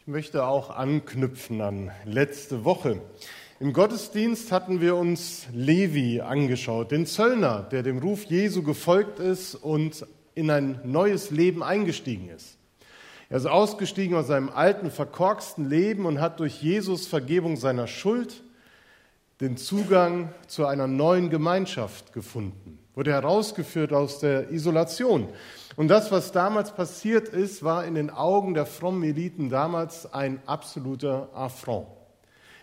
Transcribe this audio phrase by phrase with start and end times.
[0.00, 3.02] Ich möchte auch anknüpfen an letzte Woche.
[3.60, 9.54] Im Gottesdienst hatten wir uns Levi angeschaut, den Zöllner, der dem Ruf Jesu gefolgt ist
[9.54, 12.56] und in ein neues Leben eingestiegen ist.
[13.28, 18.42] Er ist ausgestiegen aus seinem alten, verkorksten Leben und hat durch Jesus Vergebung seiner Schuld
[19.42, 25.28] den Zugang zu einer neuen Gemeinschaft gefunden, wurde herausgeführt aus der Isolation.
[25.76, 30.42] Und das, was damals passiert ist, war in den Augen der frommen Eliten damals ein
[30.46, 31.86] absoluter Affront.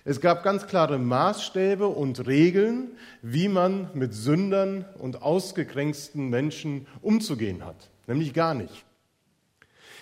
[0.03, 2.91] Es gab ganz klare Maßstäbe und Regeln,
[3.21, 8.86] wie man mit Sündern und ausgegrenzten Menschen umzugehen hat, nämlich gar nicht.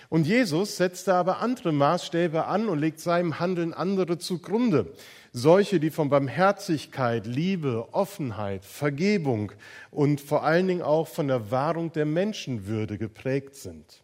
[0.09, 4.94] Und Jesus setzte aber andere Maßstäbe an und legt seinem Handeln andere zugrunde.
[5.31, 9.52] Solche, die von Barmherzigkeit, Liebe, Offenheit, Vergebung
[9.91, 14.04] und vor allen Dingen auch von der Wahrung der Menschenwürde geprägt sind.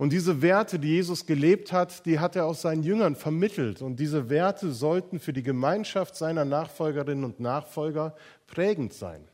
[0.00, 3.82] Und diese Werte, die Jesus gelebt hat, die hat er auch seinen Jüngern vermittelt.
[3.82, 8.16] Und diese Werte sollten für die Gemeinschaft seiner Nachfolgerinnen und Nachfolger
[8.46, 9.28] prägend sein.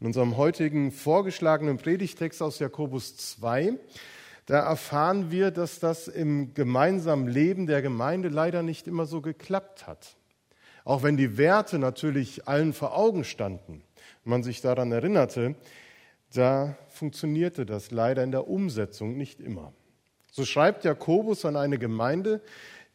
[0.00, 3.78] In unserem heutigen vorgeschlagenen Predigtext aus Jakobus 2,
[4.46, 9.86] da erfahren wir, dass das im gemeinsamen Leben der Gemeinde leider nicht immer so geklappt
[9.86, 10.16] hat.
[10.84, 13.82] Auch wenn die Werte natürlich allen vor Augen standen,
[14.24, 15.54] man sich daran erinnerte,
[16.34, 19.72] da funktionierte das leider in der Umsetzung nicht immer.
[20.32, 22.42] So schreibt Jakobus an eine Gemeinde,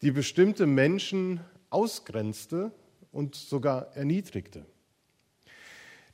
[0.01, 1.39] die bestimmte Menschen
[1.69, 2.71] ausgrenzte
[3.11, 4.65] und sogar erniedrigte.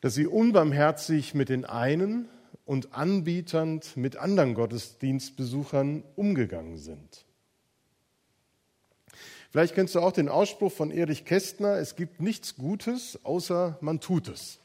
[0.06, 2.30] Dass sie unbarmherzig mit den einen
[2.64, 7.26] und anbieternd mit anderen Gottesdienstbesuchern umgegangen sind.
[9.50, 14.00] Vielleicht kennst du auch den Ausspruch von Erich Kästner, es gibt nichts Gutes, außer man
[14.00, 14.60] tut es.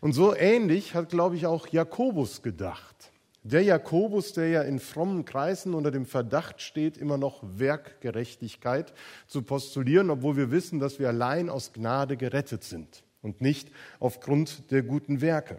[0.00, 3.12] Und so ähnlich hat, glaube ich, auch Jakobus gedacht.
[3.44, 8.92] Der Jakobus, der ja in frommen Kreisen unter dem Verdacht steht, immer noch Werkgerechtigkeit
[9.28, 14.70] zu postulieren, obwohl wir wissen, dass wir allein aus Gnade gerettet sind und nicht aufgrund
[14.70, 15.58] der guten Werke.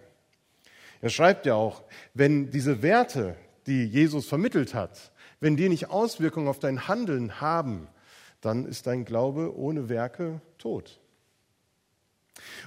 [1.01, 3.35] Er schreibt ja auch, wenn diese Werte,
[3.65, 7.87] die Jesus vermittelt hat, wenn die nicht Auswirkungen auf dein Handeln haben,
[8.41, 10.99] dann ist dein Glaube ohne Werke tot.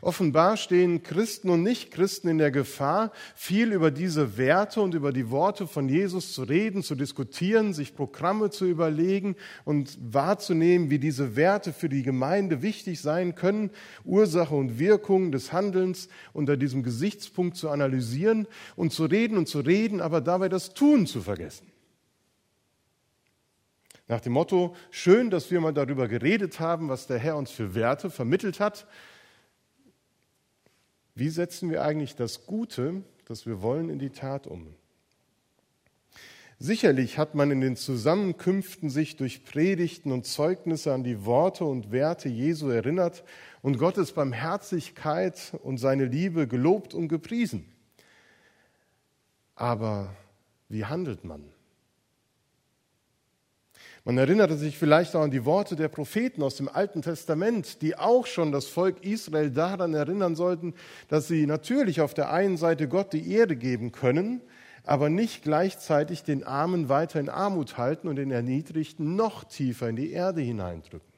[0.03, 5.31] Offenbar stehen Christen und Nichtchristen in der Gefahr, viel über diese Werte und über die
[5.31, 11.37] Worte von Jesus zu reden, zu diskutieren, sich Programme zu überlegen und wahrzunehmen, wie diese
[11.37, 13.71] Werte für die Gemeinde wichtig sein können,
[14.05, 19.61] Ursache und Wirkung des Handelns unter diesem Gesichtspunkt zu analysieren und zu reden und zu
[19.61, 21.67] reden, aber dabei das Tun zu vergessen.
[24.09, 27.75] Nach dem Motto, schön, dass wir mal darüber geredet haben, was der Herr uns für
[27.75, 28.87] Werte vermittelt hat,
[31.17, 34.75] wie setzen wir eigentlich das Gute, das wir wollen, in die Tat um?
[36.59, 41.91] Sicherlich hat man in den Zusammenkünften sich durch Predigten und Zeugnisse an die Worte und
[41.91, 43.25] Werte Jesu erinnert
[43.63, 47.67] und Gottes Barmherzigkeit und seine Liebe gelobt und gepriesen.
[49.55, 50.15] Aber
[50.69, 51.45] wie handelt man?
[54.07, 57.99] Man erinnerte sich vielleicht auch an die Worte der Propheten aus dem Alten Testament, die
[57.99, 60.75] auch schon das Volk Israel daran erinnern sollten,
[61.09, 64.43] dass sie natürlich auf der einen Seite Gott die Ehre geben können,
[64.85, 69.97] aber nicht gleichzeitig den Armen weiter in Armut halten und den Erniedrigten noch tiefer in
[69.97, 71.13] die Erde hineindrücken.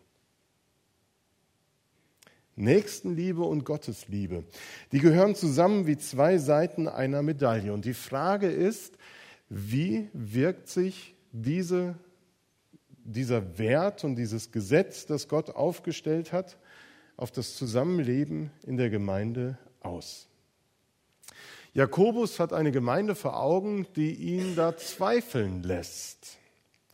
[2.56, 4.44] Nächstenliebe und Gottesliebe,
[4.93, 7.70] die gehören zusammen wie zwei Seiten einer Medaille.
[7.75, 8.97] Und die Frage ist,
[9.50, 11.94] wie wirkt sich diese
[13.13, 16.59] dieser Wert und dieses Gesetz, das Gott aufgestellt hat,
[17.17, 20.29] auf das Zusammenleben in der Gemeinde aus.
[21.75, 26.39] Jakobus hat eine Gemeinde vor Augen, die ihn da zweifeln lässt.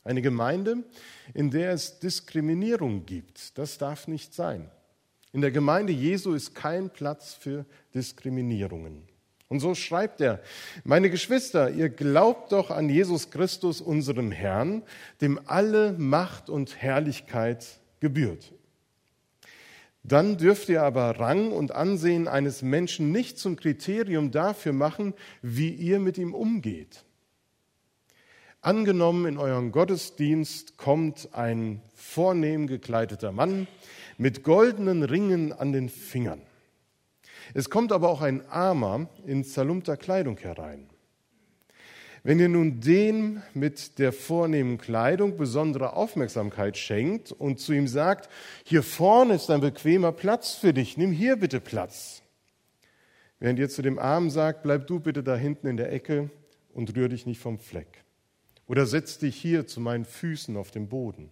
[0.03, 0.85] Eine Gemeinde,
[1.33, 3.57] in der es Diskriminierung gibt.
[3.57, 4.71] Das darf nicht sein.
[5.33, 7.65] In der Gemeinde Jesu ist kein Platz für
[7.95, 9.09] Diskriminierungen.
[9.49, 10.41] Und so schreibt er,
[10.85, 14.83] meine Geschwister, ihr glaubt doch an Jesus Christus, unserem Herrn,
[15.21, 18.53] dem alle Macht und Herrlichkeit gebührt.
[20.03, 25.71] Dann dürft ihr aber Rang und Ansehen eines Menschen nicht zum Kriterium dafür machen, wie
[25.71, 27.05] ihr mit ihm umgeht.
[28.61, 33.67] Angenommen, in euren Gottesdienst kommt ein vornehm gekleideter Mann
[34.17, 36.41] mit goldenen Ringen an den Fingern.
[37.53, 40.89] Es kommt aber auch ein Armer in zerlumpter Kleidung herein.
[42.23, 48.31] Wenn ihr nun dem mit der vornehmen Kleidung besondere Aufmerksamkeit schenkt und zu ihm sagt,
[48.65, 52.23] hier vorne ist ein bequemer Platz für dich, nimm hier bitte Platz.
[53.41, 56.31] Während ihr zu dem Armen sagt, bleib du bitte da hinten in der Ecke
[56.73, 58.05] und rühr dich nicht vom Fleck.
[58.67, 61.31] Oder setz dich hier zu meinen Füßen auf dem Boden.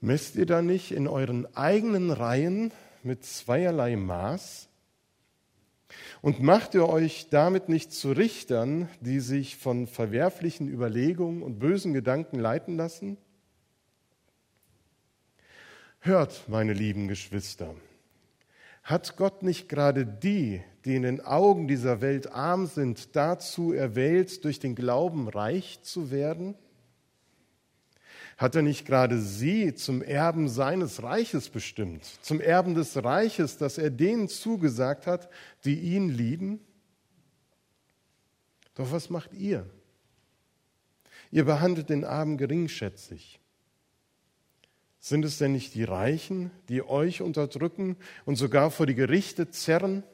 [0.00, 2.70] Messt ihr da nicht in euren eigenen Reihen
[3.08, 4.68] mit zweierlei Maß?
[6.20, 11.94] Und macht ihr euch damit nicht zu Richtern, die sich von verwerflichen Überlegungen und bösen
[11.94, 13.16] Gedanken leiten lassen?
[16.00, 17.74] Hört, meine lieben Geschwister,
[18.82, 24.44] hat Gott nicht gerade die, die in den Augen dieser Welt arm sind, dazu erwählt,
[24.44, 26.54] durch den Glauben reich zu werden?
[28.38, 33.78] Hat er nicht gerade sie zum Erben seines Reiches bestimmt, zum Erben des Reiches, das
[33.78, 35.28] er denen zugesagt hat,
[35.64, 36.60] die ihn lieben?
[38.76, 39.68] Doch was macht ihr?
[41.32, 43.40] Ihr behandelt den Armen geringschätzig.
[45.00, 50.04] Sind es denn nicht die Reichen, die euch unterdrücken und sogar vor die Gerichte zerren?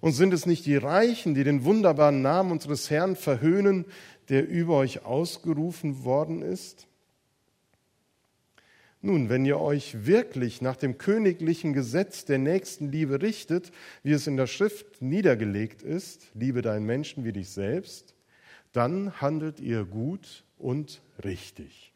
[0.00, 3.84] Und sind es nicht die Reichen, die den wunderbaren Namen unseres Herrn verhöhnen,
[4.28, 6.88] der über euch ausgerufen worden ist?
[9.06, 13.70] Nun, wenn ihr euch wirklich nach dem königlichen Gesetz der Nächstenliebe richtet,
[14.02, 18.16] wie es in der Schrift niedergelegt ist, liebe deinen Menschen wie dich selbst,
[18.72, 21.92] dann handelt ihr gut und richtig.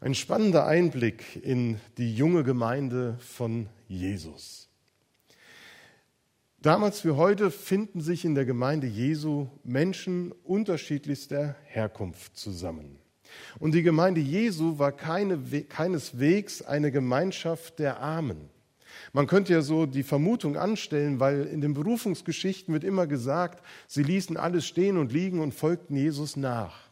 [0.00, 4.70] Ein spannender Einblick in die junge Gemeinde von Jesus.
[6.62, 13.03] Damals wie heute finden sich in der Gemeinde Jesu Menschen unterschiedlichster Herkunft zusammen.
[13.58, 15.38] Und die Gemeinde Jesu war keine,
[15.68, 18.50] keineswegs eine Gemeinschaft der Armen.
[19.12, 24.02] Man könnte ja so die Vermutung anstellen, weil in den Berufungsgeschichten wird immer gesagt, sie
[24.02, 26.84] ließen alles stehen und liegen und folgten Jesus nach.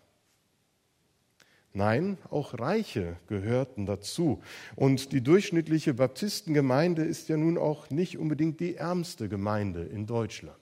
[1.75, 4.43] Nein, auch Reiche gehörten dazu.
[4.77, 10.62] Und die durchschnittliche Baptistengemeinde ist ja nun auch nicht unbedingt die ärmste Gemeinde in Deutschland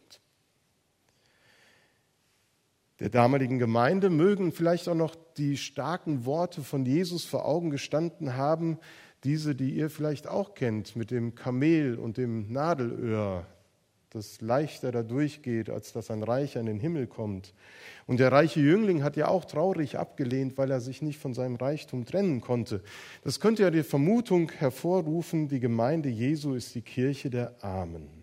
[3.00, 8.36] der damaligen Gemeinde mögen vielleicht auch noch die starken Worte von Jesus vor Augen gestanden
[8.36, 8.78] haben,
[9.24, 13.46] diese, die ihr vielleicht auch kennt, mit dem Kamel und dem Nadelöhr,
[14.10, 17.54] das leichter da durchgeht, als dass ein Reicher in den Himmel kommt.
[18.06, 21.56] Und der reiche Jüngling hat ja auch traurig abgelehnt, weil er sich nicht von seinem
[21.56, 22.82] Reichtum trennen konnte.
[23.22, 28.19] Das könnte ja die Vermutung hervorrufen, die Gemeinde Jesu ist die Kirche der Armen.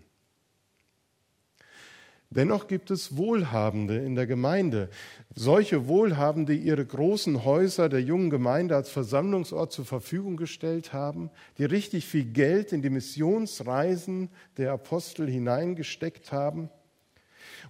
[2.30, 4.90] Dennoch gibt es Wohlhabende in der Gemeinde.
[5.34, 11.30] Solche Wohlhabende, die ihre großen Häuser der jungen Gemeinde als Versammlungsort zur Verfügung gestellt haben,
[11.56, 14.28] die richtig viel Geld in die Missionsreisen
[14.58, 16.68] der Apostel hineingesteckt haben.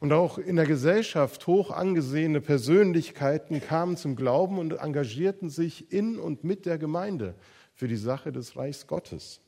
[0.00, 6.18] Und auch in der Gesellschaft hoch angesehene Persönlichkeiten kamen zum Glauben und engagierten sich in
[6.18, 7.36] und mit der Gemeinde
[7.74, 9.40] für die Sache des Reichs Gottes.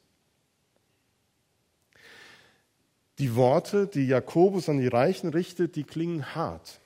[3.20, 6.80] Die Worte, die Jakobus an die Reichen richtet, die klingen hart.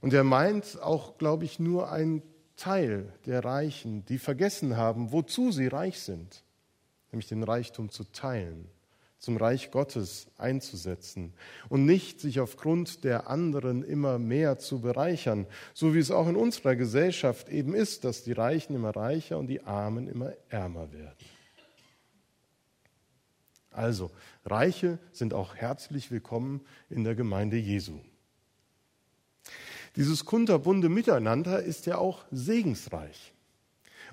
[0.00, 2.22] Und er meint auch, glaube ich, nur ein
[2.56, 6.44] Teil der Reichen, die vergessen haben, wozu sie reich sind,
[7.12, 8.70] nämlich den Reichtum zu teilen,
[9.18, 11.34] zum Reich Gottes einzusetzen
[11.68, 16.36] und nicht sich aufgrund der anderen immer mehr zu bereichern, so wie es auch in
[16.36, 21.37] unserer Gesellschaft eben ist, dass die Reichen immer reicher und die Armen immer ärmer werden.
[23.78, 24.10] Also,
[24.44, 28.00] Reiche sind auch herzlich willkommen in der Gemeinde Jesu.
[29.94, 33.32] Dieses kunterbunde Miteinander ist ja auch segensreich.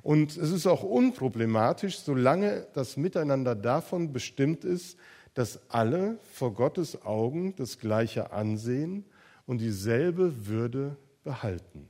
[0.04, 5.00] Und es ist auch unproblematisch, solange das Miteinander davon bestimmt ist,
[5.34, 9.04] dass alle vor Gottes Augen das gleiche Ansehen
[9.48, 11.90] und dieselbe Würde behalten.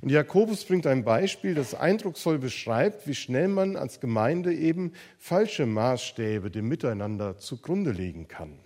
[0.00, 5.66] Und Jakobus bringt ein Beispiel, das eindrucksvoll beschreibt, wie schnell man als Gemeinde eben falsche
[5.66, 8.58] Maßstäbe dem Miteinander zugrunde legen kann.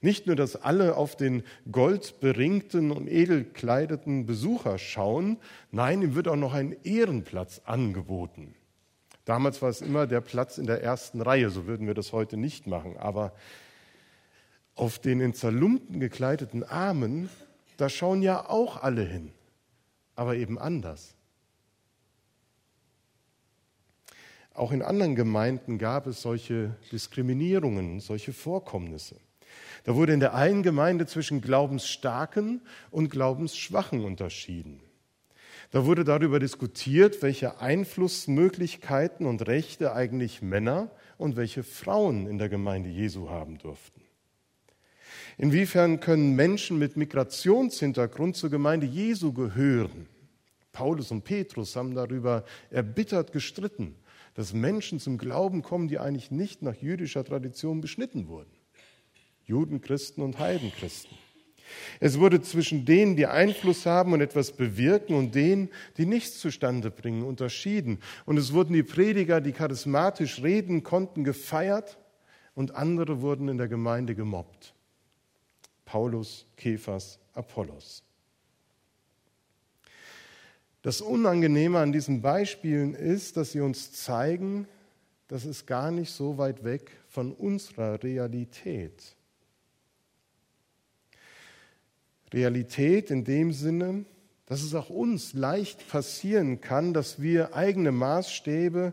[0.00, 5.38] Nicht nur, dass alle auf den goldberingten und edelkleideten Besucher schauen,
[5.70, 8.54] nein, ihm wird auch noch ein Ehrenplatz angeboten.
[9.24, 12.36] Damals war es immer der Platz in der ersten Reihe, so würden wir das heute
[12.36, 12.96] nicht machen.
[12.96, 13.34] Aber
[14.74, 17.28] auf den in Zerlumpen gekleideten Armen,
[17.76, 19.32] da schauen ja auch alle hin
[20.18, 21.14] aber eben anders.
[24.52, 29.14] Auch in anderen Gemeinden gab es solche Diskriminierungen, solche Vorkommnisse.
[29.84, 34.80] Da wurde in der einen Gemeinde zwischen Glaubensstarken und Glaubensschwachen unterschieden.
[35.70, 42.48] Da wurde darüber diskutiert, welche Einflussmöglichkeiten und Rechte eigentlich Männer und welche Frauen in der
[42.48, 43.97] Gemeinde Jesu haben durften.
[45.38, 50.08] Inwiefern können Menschen mit Migrationshintergrund zur Gemeinde Jesu gehören?
[50.72, 53.94] Paulus und Petrus haben darüber erbittert gestritten,
[54.34, 58.50] dass Menschen zum Glauben kommen, die eigentlich nicht nach jüdischer Tradition beschnitten wurden.
[59.44, 61.16] Juden, Christen und Heidenchristen.
[62.00, 65.68] Es wurde zwischen denen, die Einfluss haben und etwas bewirken, und denen,
[65.98, 67.98] die nichts zustande bringen, unterschieden.
[68.26, 71.98] Und es wurden die Prediger, die charismatisch reden konnten, gefeiert,
[72.54, 74.74] und andere wurden in der Gemeinde gemobbt.
[75.88, 78.02] Paulus, Kephas, Apollos.
[80.82, 84.68] Das Unangenehme an diesen Beispielen ist, dass sie uns zeigen,
[85.28, 89.16] dass es gar nicht so weit weg von unserer Realität.
[92.34, 94.04] Realität in dem Sinne,
[94.44, 98.92] dass es auch uns leicht passieren kann, dass wir eigene Maßstäbe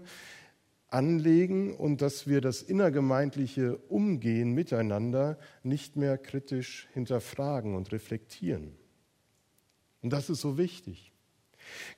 [0.96, 8.72] anlegen und dass wir das innergemeindliche Umgehen miteinander nicht mehr kritisch hinterfragen und reflektieren.
[10.02, 11.12] Und das ist so wichtig.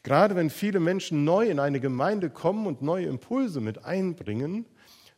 [0.01, 4.66] Gerade wenn viele Menschen neu in eine Gemeinde kommen und neue Impulse mit einbringen,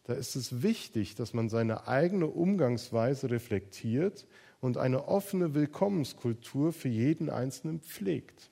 [0.04, 4.28] da ist es wichtig, dass man seine eigene Umgangsweise reflektiert
[4.60, 8.50] und eine offene Willkommenskultur für jeden Einzelnen pflegt.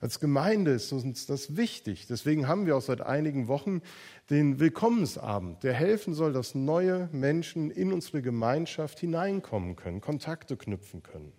[0.00, 2.06] Als Gemeinde ist uns das wichtig.
[2.06, 3.82] Deswegen haben wir auch seit einigen Wochen
[4.30, 11.02] den Willkommensabend, der helfen soll, dass neue Menschen in unsere Gemeinschaft hineinkommen können, Kontakte knüpfen
[11.02, 11.32] können.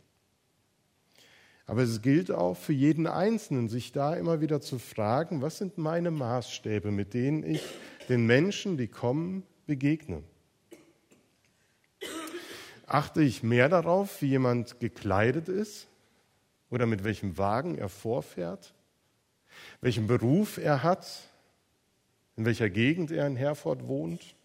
[1.65, 5.80] Aber es gilt auch für jeden Einzelnen, sich da immer wieder zu fragen, was sind
[5.80, 7.63] meine Maßstäbe, mit denen ich
[8.10, 10.22] den Menschen, die kommen, begegne.
[12.86, 15.88] Achte ich mehr darauf, wie jemand gekleidet ist
[16.72, 18.74] oder mit welchem Wagen er vorfährt,
[19.82, 21.30] welchen Beruf er hat,
[22.38, 24.36] in welcher Gegend er in Herford wohnt?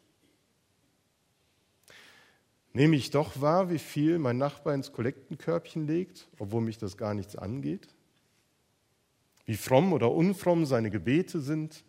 [2.73, 7.15] Nehme ich doch wahr, wie viel mein Nachbar ins Kollektenkörbchen legt, obwohl mich das gar
[7.15, 7.89] nichts angeht?
[9.47, 11.85] Wie fromm oder unfromm seine Gebete sind?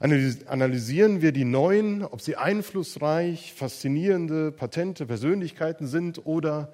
[0.00, 6.72] Analysieren wir die neuen, ob sie einflussreich, faszinierende, patente Persönlichkeiten sind oder,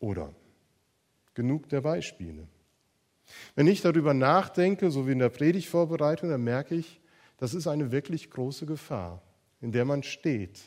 [0.00, 0.34] oder.
[1.38, 2.48] Genug der Beispiele.
[3.54, 7.00] Wenn ich darüber nachdenke, so wie in der Predigtvorbereitung, dann merke ich,
[7.36, 9.22] das ist eine wirklich große Gefahr,
[9.60, 10.58] in der man steht.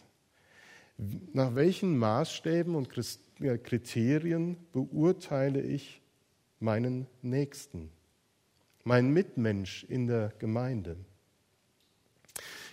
[1.34, 6.02] Nach welchen Maßstäben und Kriterien beurteile ich
[6.62, 7.92] meinen Nächsten,
[8.86, 10.96] meinen Mitmensch in der Gemeinde?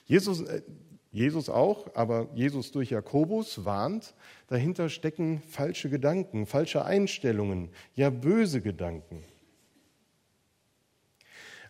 [0.04, 0.62] Jesus, äh,
[1.10, 4.14] Jesus auch, aber Jesus durch Jakobus warnt,
[4.48, 9.24] dahinter stecken falsche Gedanken, falsche Einstellungen, ja böse Gedanken.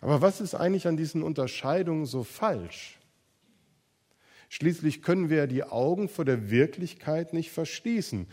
[0.01, 2.99] Aber was ist eigentlich an diesen Unterscheidungen so falsch?
[4.49, 8.27] Schließlich können wir ja die Augen vor der Wirklichkeit nicht verschließen.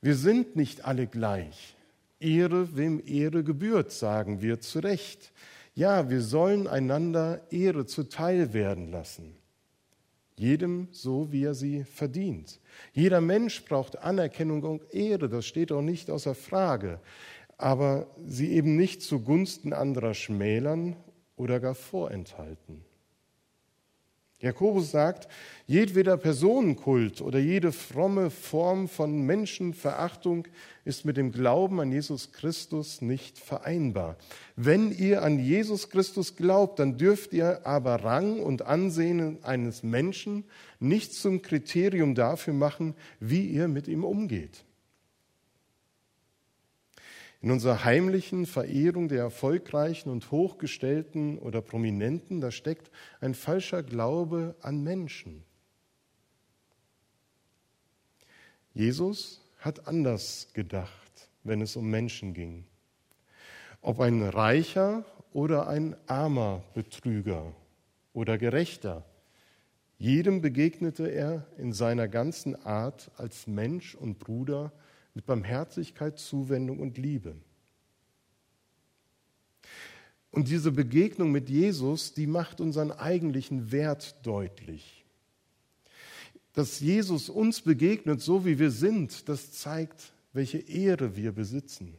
[0.00, 1.74] Wir sind nicht alle gleich.
[2.20, 5.32] Ehre, wem Ehre gebührt, sagen wir zu Recht.
[5.74, 9.36] Ja, wir sollen einander Ehre zuteil werden lassen
[10.38, 12.60] jedem so, wie er sie verdient.
[12.92, 17.00] Jeder Mensch braucht Anerkennung und Ehre, das steht auch nicht außer Frage,
[17.58, 20.96] aber sie eben nicht zugunsten anderer schmälern
[21.36, 22.84] oder gar vorenthalten.
[24.38, 25.28] Jakobus sagt,
[25.66, 30.46] jedweder Personenkult oder jede fromme Form von Menschenverachtung
[30.84, 34.16] ist mit dem Glauben an Jesus Christus nicht vereinbar.
[34.54, 40.44] Wenn ihr an Jesus Christus glaubt, dann dürft ihr aber Rang und Ansehen eines Menschen
[40.80, 44.65] nicht zum Kriterium dafür machen, wie ihr mit ihm umgeht.
[47.46, 54.56] In unserer heimlichen Verehrung der Erfolgreichen und Hochgestellten oder Prominenten, da steckt ein falscher Glaube
[54.62, 55.44] an Menschen.
[58.74, 62.64] Jesus hat anders gedacht, wenn es um Menschen ging.
[63.80, 67.54] Ob ein reicher oder ein armer Betrüger
[68.12, 69.04] oder Gerechter,
[69.98, 74.72] jedem begegnete er in seiner ganzen Art als Mensch und Bruder
[75.16, 77.36] mit Barmherzigkeit, Zuwendung und Liebe.
[80.30, 85.06] Und diese Begegnung mit Jesus, die macht unseren eigentlichen Wert deutlich.
[86.52, 91.94] Dass Jesus uns begegnet, so wie wir sind, das zeigt, welche Ehre wir besitzen.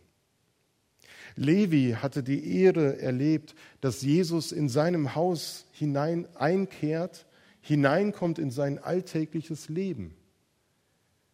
[1.35, 7.25] Levi hatte die Ehre erlebt, dass Jesus in seinem Haus hinein einkehrt,
[7.61, 10.13] hineinkommt in sein alltägliches Leben.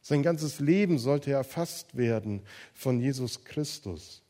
[0.05, 2.41] Sein ganzes Leben sollte erfasst werden
[2.73, 4.21] von Jesus Christus.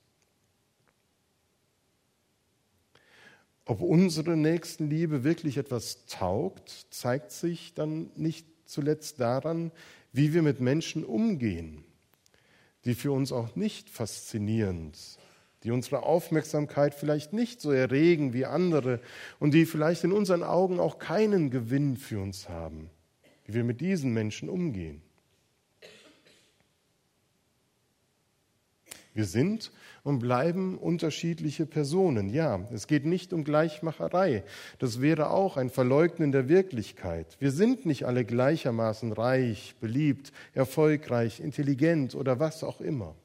[3.65, 9.72] Ob unsere Nächstenliebe wirklich etwas taugt, zeigt sich dann nicht zuletzt daran,
[10.12, 11.84] wie wir mit Menschen umgehen,
[12.86, 15.00] die für uns auch nicht faszinierend,
[15.63, 19.00] die unsere Aufmerksamkeit vielleicht nicht so erregen wie andere
[19.39, 22.92] und die vielleicht in unseren Augen auch keinen Gewinn für uns haben.
[23.46, 25.01] wie wir mit diesen Menschen umgehen.
[29.13, 29.72] Wir sind
[30.03, 32.29] und bleiben unterschiedliche Personen.
[32.29, 34.43] Ja, es geht nicht um Gleichmacherei.
[34.79, 37.38] Das wäre auch ein Verleugnen der Wirklichkeit.
[37.39, 43.15] Wir sind nicht alle gleichermaßen reich, beliebt, erfolgreich, intelligent oder was auch immer.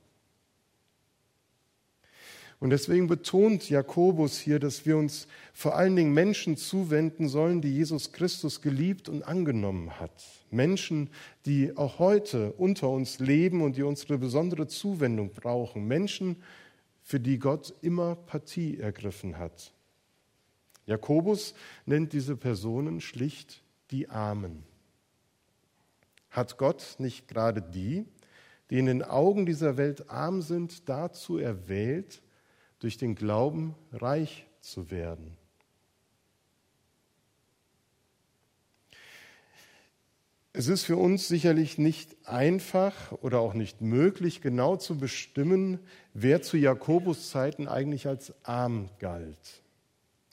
[2.61, 7.73] Und deswegen betont Jakobus hier, dass wir uns vor allen Dingen Menschen zuwenden sollen, die
[7.73, 10.25] Jesus Christus geliebt und angenommen hat.
[10.51, 11.11] Menschen,
[11.47, 15.87] die auch heute unter uns leben und die unsere besondere Zuwendung brauchen.
[15.87, 16.37] Menschen,
[17.09, 19.73] für die Gott immer Partie ergriffen hat.
[20.85, 21.55] Jakobus
[21.87, 24.63] nennt diese Personen schlicht die Armen.
[26.29, 28.05] Hat Gott nicht gerade die,
[28.69, 32.21] die in den Augen dieser Welt arm sind, dazu erwählt,
[32.79, 35.37] durch den Glauben reich zu werden.
[40.53, 45.79] Es ist für uns sicherlich nicht einfach oder auch nicht möglich, genau zu bestimmen,
[46.15, 49.63] wer zu Jakobus Zeiten eigentlich als arm galt.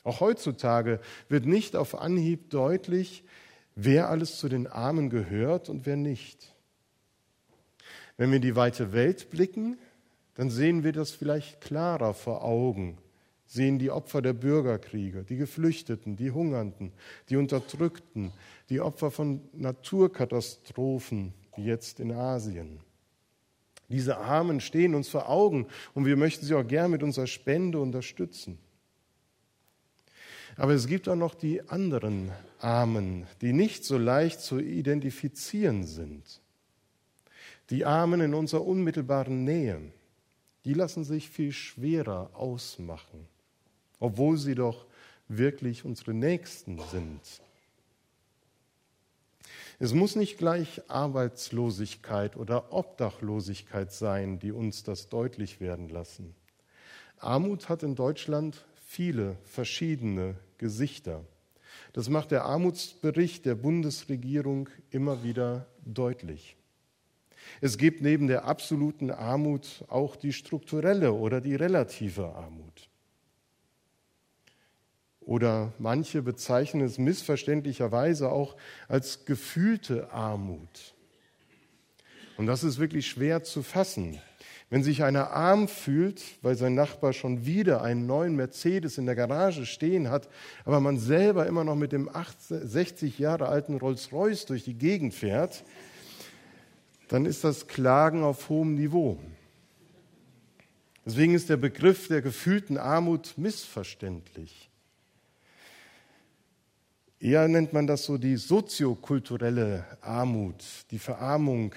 [0.03, 0.99] Auch heutzutage
[1.29, 3.23] wird nicht auf Anhieb deutlich,
[3.75, 6.55] wer alles zu den Armen gehört und wer nicht.
[8.17, 9.77] Wenn wir in die weite Welt blicken,
[10.35, 12.97] dann sehen wir das vielleicht klarer vor Augen,
[13.45, 16.91] sehen die Opfer der Bürgerkriege, die Geflüchteten, die Hungernden,
[17.29, 18.31] die Unterdrückten,
[18.69, 22.79] die Opfer von Naturkatastrophen, wie jetzt in Asien.
[23.87, 27.79] Diese Armen stehen uns vor Augen und wir möchten sie auch gern mit unserer Spende
[27.79, 28.57] unterstützen.
[30.57, 36.41] Aber es gibt auch noch die anderen Armen, die nicht so leicht zu identifizieren sind.
[37.69, 39.81] Die Armen in unserer unmittelbaren Nähe
[40.65, 43.27] die lassen sich viel schwerer ausmachen,
[43.99, 44.85] obwohl sie doch
[45.27, 47.21] wirklich unsere Nächsten sind.
[49.77, 56.33] Es muss nicht gleich Arbeitslosigkeit oder Obdachlosigkeit sein, die uns das deutlich werden lassen.
[57.17, 61.23] Armut hat in Deutschland viele verschiedene Gesichter.
[61.93, 66.55] Das macht der Armutsbericht der Bundesregierung immer wieder deutlich.
[67.61, 72.89] Es gibt neben der absoluten Armut auch die strukturelle oder die relative Armut.
[75.21, 78.55] Oder manche bezeichnen es missverständlicherweise auch
[78.87, 80.93] als gefühlte Armut.
[82.37, 84.19] Und das ist wirklich schwer zu fassen.
[84.69, 89.15] Wenn sich einer arm fühlt, weil sein Nachbar schon wieder einen neuen Mercedes in der
[89.15, 90.27] Garage stehen hat,
[90.63, 92.09] aber man selber immer noch mit dem
[92.49, 95.63] 60 Jahre alten Rolls-Royce durch die Gegend fährt,
[97.07, 99.19] dann ist das Klagen auf hohem Niveau.
[101.05, 104.69] Deswegen ist der Begriff der gefühlten Armut missverständlich.
[107.19, 111.73] Eher nennt man das so die soziokulturelle Armut, die Verarmung,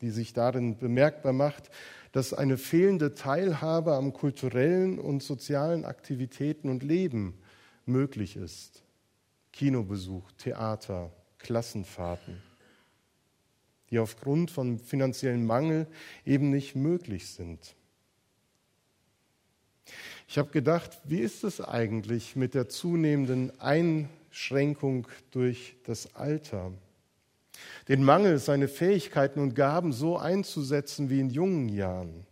[0.00, 1.70] die sich darin bemerkbar macht,
[2.12, 7.38] dass eine fehlende Teilhabe am kulturellen und sozialen Aktivitäten und Leben
[7.84, 8.82] möglich ist.
[9.52, 12.47] Kinobesuch, Theater, Klassenfahrten
[13.90, 15.86] die aufgrund von finanziellen Mangel
[16.24, 17.74] eben nicht möglich sind.
[20.28, 26.72] Ich habe gedacht, wie ist es eigentlich mit der zunehmenden Einschränkung durch das Alter?
[27.88, 32.26] Den Mangel, seine Fähigkeiten und Gaben so einzusetzen wie in jungen Jahren.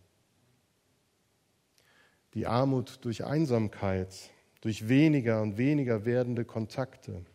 [2.35, 4.13] Die Armut durch Einsamkeit,
[4.61, 7.25] durch weniger und weniger werdende Kontakte.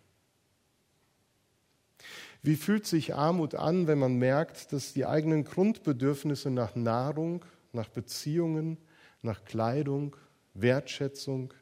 [2.42, 7.88] Wie fühlt sich Armut an, wenn man merkt, dass die eigenen Grundbedürfnisse nach Nahrung, nach
[7.88, 8.78] Beziehungen,
[9.22, 10.16] nach Kleidung,
[10.54, 11.54] Wertschätzung,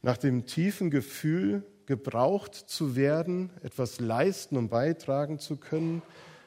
[0.00, 6.00] nach dem tiefen Gefühl, gebraucht zu werden, etwas leisten und beitragen zu können,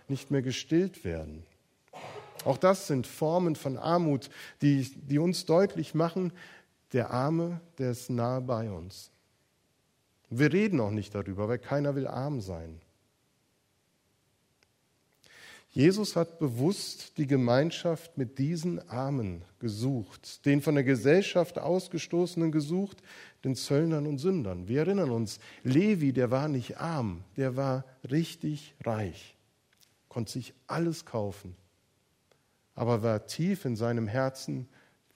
[0.08, 1.44] nicht mehr gestillt werden.
[2.46, 4.30] Auch das sind Formen von Armut,
[4.62, 6.34] die, die uns deutlich machen,
[6.94, 9.12] der Arme, der ist nahe bei uns.
[10.30, 12.82] Wir reden auch nicht darüber, weil keiner will arm sein.
[15.76, 23.04] Jesus hat bewusst die Gemeinschaft mit diesen Armen gesucht, den von der Gesellschaft ausgestoßenen gesucht,
[23.44, 24.70] den Zöllnern und Sündern.
[24.70, 29.36] Wir erinnern uns, Levi, der war nicht arm, der war richtig reich,
[30.08, 31.58] konnte sich alles kaufen,
[32.74, 34.70] aber war tief in seinem Herzen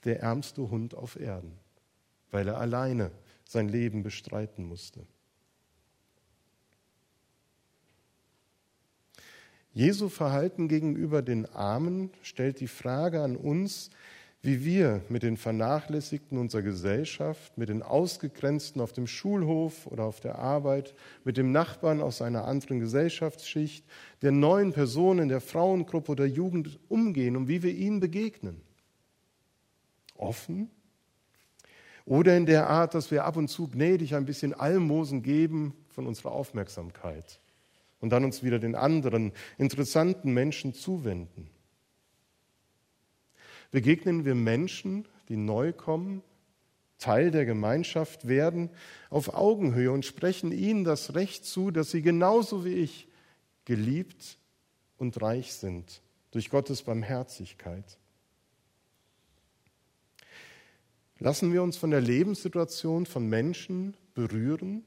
[0.04, 1.56] der ärmste Hund auf Erden,
[2.30, 3.12] weil er alleine
[3.46, 5.06] sein Leben bestreiten musste.
[9.72, 13.90] Jesu Verhalten gegenüber den Armen stellt die Frage an uns,
[14.42, 20.18] wie wir mit den Vernachlässigten unserer Gesellschaft, mit den Ausgegrenzten auf dem Schulhof oder auf
[20.18, 23.84] der Arbeit, mit dem Nachbarn aus einer anderen Gesellschaftsschicht,
[24.22, 28.62] der neuen Personen der Frauengruppe oder Jugend umgehen und wie wir ihnen begegnen.
[30.16, 30.70] Offen?
[32.06, 36.06] Oder in der Art, dass wir ab und zu gnädig ein bisschen Almosen geben von
[36.08, 37.40] unserer Aufmerksamkeit
[38.00, 41.50] und dann uns wieder den anderen interessanten Menschen zuwenden
[43.70, 46.22] begegnen wir Menschen, die neu kommen,
[46.98, 48.70] Teil der Gemeinschaft werden,
[49.08, 53.08] auf Augenhöhe und sprechen ihnen das Recht zu, dass sie genauso wie ich
[53.64, 54.38] geliebt
[54.98, 57.98] und reich sind durch Gottes Barmherzigkeit.
[61.18, 64.84] Lassen wir uns von der Lebenssituation von Menschen berühren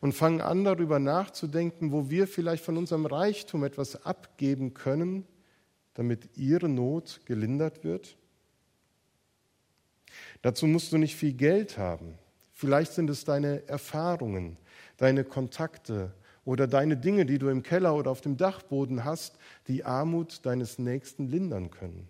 [0.00, 5.26] und fangen an darüber nachzudenken, wo wir vielleicht von unserem Reichtum etwas abgeben können,
[5.94, 8.16] damit ihre Not gelindert wird?
[10.42, 12.18] Dazu musst du nicht viel Geld haben.
[12.52, 14.56] Vielleicht sind es deine Erfahrungen,
[14.96, 16.12] deine Kontakte
[16.44, 20.78] oder deine Dinge, die du im Keller oder auf dem Dachboden hast, die Armut deines
[20.78, 22.08] Nächsten lindern können.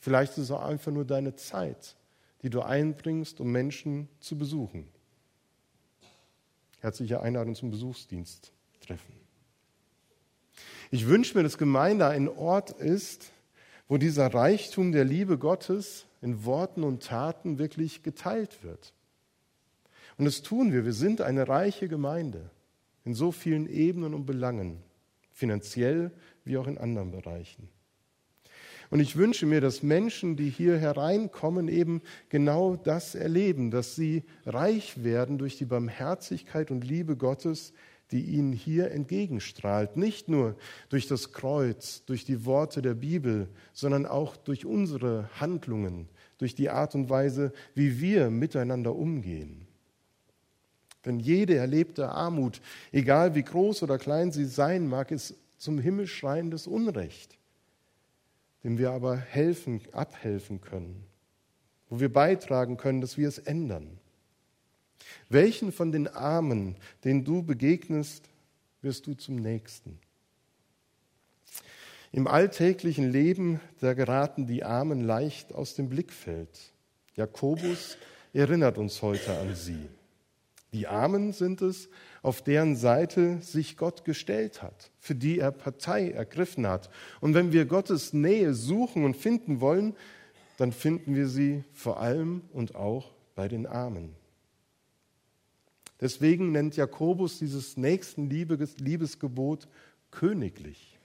[0.00, 1.96] Vielleicht ist es auch einfach nur deine Zeit,
[2.42, 4.86] die du einbringst, um Menschen zu besuchen.
[6.84, 8.52] Herzliche Einladung zum Besuchsdienst
[8.86, 9.14] treffen.
[10.90, 13.32] Ich wünsche mir, dass Gemeinde ein Ort ist,
[13.88, 18.92] wo dieser Reichtum der Liebe Gottes in Worten und Taten wirklich geteilt wird.
[20.18, 20.84] Und das tun wir.
[20.84, 22.50] Wir sind eine reiche Gemeinde
[23.06, 24.82] in so vielen Ebenen und Belangen,
[25.32, 26.10] finanziell
[26.44, 27.70] wie auch in anderen Bereichen.
[28.94, 34.22] Und ich wünsche mir, dass Menschen, die hier hereinkommen, eben genau das erleben, dass sie
[34.46, 37.72] reich werden durch die Barmherzigkeit und Liebe Gottes,
[38.12, 39.96] die ihnen hier entgegenstrahlt.
[39.96, 40.54] Nicht nur
[40.90, 46.70] durch das Kreuz, durch die Worte der Bibel, sondern auch durch unsere Handlungen, durch die
[46.70, 49.66] Art und Weise, wie wir miteinander umgehen.
[51.04, 52.60] Denn jede erlebte Armut,
[52.92, 57.36] egal wie groß oder klein sie sein mag, ist zum Himmel schreiendes Unrecht,
[58.64, 61.04] dem wir aber helfen, abhelfen können,
[61.88, 64.00] wo wir beitragen können, dass wir es ändern.
[65.28, 68.24] Welchen von den Armen, denen du begegnest,
[68.80, 69.98] wirst du zum Nächsten?
[72.10, 76.72] Im alltäglichen Leben, da geraten die Armen leicht aus dem Blickfeld.
[77.16, 77.98] Jakobus
[78.32, 79.88] erinnert uns heute an sie.
[80.74, 81.88] Die Armen sind es,
[82.20, 86.90] auf deren Seite sich Gott gestellt hat, für die er Partei ergriffen hat.
[87.20, 89.94] Und wenn wir Gottes Nähe suchen und finden wollen,
[90.56, 94.16] dann finden wir sie vor allem und auch bei den Armen.
[96.00, 99.68] Deswegen nennt Jakobus dieses nächsten Liebesgebot
[100.10, 100.98] königlich.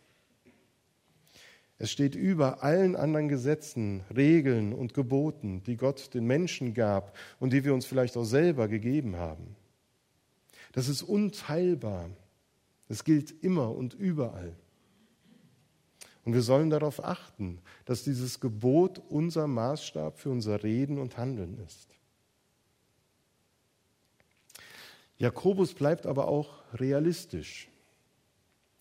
[1.77, 7.53] Es steht über allen anderen Gesetzen, Regeln und Geboten, die Gott den Menschen gab und
[7.53, 9.55] die wir uns vielleicht auch selber gegeben haben.
[10.71, 12.09] Das ist unteilbar.
[12.87, 14.55] Es gilt immer und überall.
[16.25, 21.57] Und wir sollen darauf achten, dass dieses Gebot unser Maßstab für unser Reden und Handeln
[21.65, 21.95] ist.
[25.17, 27.69] Jakobus bleibt aber auch realistisch.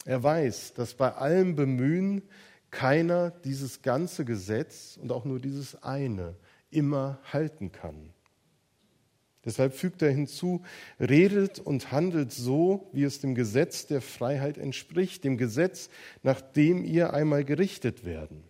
[0.05, 2.23] Er weiß, dass bei allem Bemühen
[2.71, 6.37] keiner dieses ganze Gesetz und auch nur dieses eine
[6.71, 8.13] immer halten kann.
[9.49, 10.61] Deshalb fügt er hinzu,
[11.01, 15.89] redet und handelt so, wie es dem Gesetz der Freiheit entspricht, dem Gesetz,
[16.23, 18.45] nach dem ihr einmal gerichtet werden.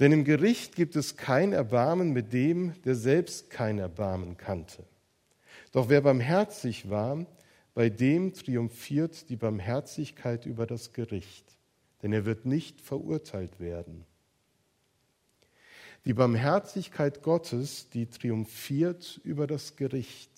[0.00, 4.82] Denn im Gericht gibt es kein Erbarmen mit dem, der selbst kein Erbarmen kannte.
[5.70, 7.24] Doch wer barmherzig war,
[7.74, 11.44] bei dem triumphiert die Barmherzigkeit über das Gericht,
[12.02, 14.04] denn er wird nicht verurteilt werden.
[16.04, 20.30] Die Barmherzigkeit Gottes, die triumphiert über das Gericht.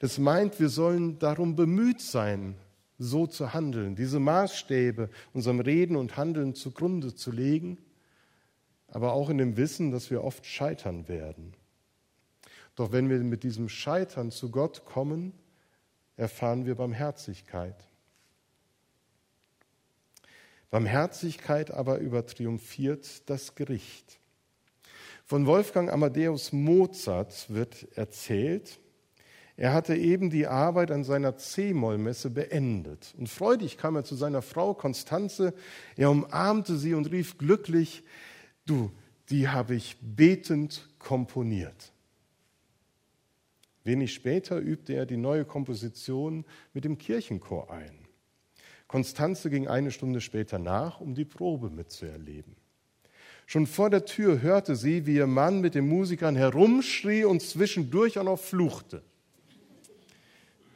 [0.00, 2.56] Das meint, wir sollen darum bemüht sein,
[2.98, 7.78] so zu handeln, diese Maßstäbe unserem Reden und Handeln zugrunde zu legen,
[8.88, 11.54] aber auch in dem Wissen, dass wir oft scheitern werden.
[12.74, 15.32] Doch wenn wir mit diesem Scheitern zu Gott kommen,
[16.16, 17.88] erfahren wir Barmherzigkeit.
[20.70, 24.17] Barmherzigkeit aber übertriumphiert das Gericht.
[25.28, 28.80] Von Wolfgang Amadeus Mozart wird erzählt,
[29.58, 33.14] er hatte eben die Arbeit an seiner C-Moll-Messe beendet.
[33.18, 35.52] Und freudig kam er zu seiner Frau Konstanze.
[35.96, 38.04] Er umarmte sie und rief glücklich,
[38.64, 38.90] du,
[39.28, 41.92] die habe ich betend komponiert.
[43.84, 47.98] Wenig später übte er die neue Komposition mit dem Kirchenchor ein.
[48.86, 52.56] Konstanze ging eine Stunde später nach, um die Probe mitzuerleben.
[53.48, 58.18] Schon vor der Tür hörte sie, wie ihr Mann mit den Musikern herumschrie und zwischendurch
[58.18, 59.02] auch noch fluchte.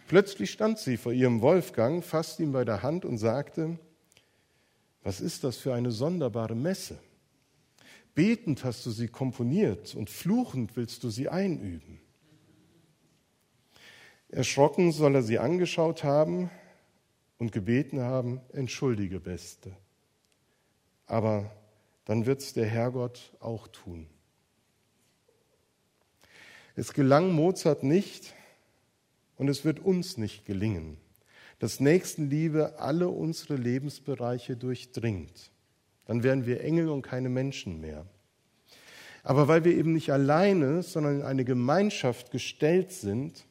[0.08, 3.78] Plötzlich stand sie vor ihrem Wolfgang, fasste ihn bei der Hand und sagte,
[5.02, 6.98] was ist das für eine sonderbare Messe?
[8.14, 12.00] Betend hast du sie komponiert und fluchend willst du sie einüben.
[14.30, 16.48] Erschrocken soll er sie angeschaut haben
[17.37, 19.76] und gebeten haben, entschuldige Beste.
[21.04, 21.50] Aber
[22.05, 24.07] dann wird es der Herrgott auch tun.
[26.75, 28.35] Es gelang Mozart nicht
[29.37, 30.97] und es wird uns nicht gelingen,
[31.59, 35.53] dass Nächstenliebe alle unsere Lebensbereiche durchdringt.
[36.07, 38.07] Dann wären wir Engel und keine Menschen mehr.
[39.23, 43.45] Aber weil wir eben nicht alleine, sondern in eine Gemeinschaft gestellt sind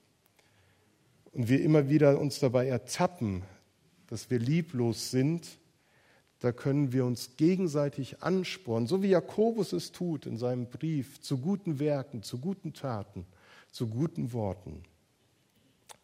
[1.32, 3.44] und wir immer wieder uns dabei ertappen,
[4.08, 5.61] dass wir lieblos sind,
[6.41, 11.38] da können wir uns gegenseitig anspornen, so wie Jakobus es tut in seinem Brief, zu
[11.38, 13.27] guten Werken, zu guten Taten,
[13.71, 14.82] zu guten Worten.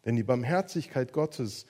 [0.06, 1.65] Denn die Barmherzigkeit Gottes,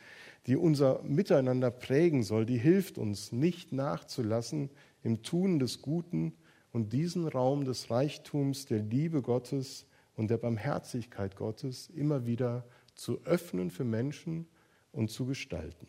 [0.47, 4.69] die unser Miteinander prägen soll, die hilft uns nicht nachzulassen
[5.01, 6.34] im Tun des Guten
[6.73, 13.23] und diesen Raum des Reichtums der Liebe Gottes und der Barmherzigkeit Gottes immer wieder zu
[13.23, 14.45] öffnen für Menschen
[14.91, 15.88] und zu gestalten.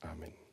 [0.00, 0.45] Amen.